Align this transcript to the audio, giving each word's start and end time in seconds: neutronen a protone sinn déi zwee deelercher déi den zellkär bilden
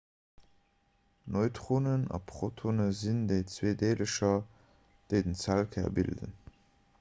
neutronen 1.29 2.01
a 2.17 2.19
protone 2.31 2.87
sinn 3.01 3.21
déi 3.29 3.39
zwee 3.55 3.75
deelercher 3.83 4.33
déi 5.11 5.21
den 5.27 5.39
zellkär 5.43 5.93
bilden 6.01 6.35